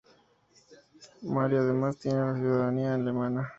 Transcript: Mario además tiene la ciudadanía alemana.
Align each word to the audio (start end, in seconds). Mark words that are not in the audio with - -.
Mario 1.21 1.59
además 1.59 1.95
tiene 1.97 2.21
la 2.21 2.33
ciudadanía 2.35 2.95
alemana. 2.95 3.47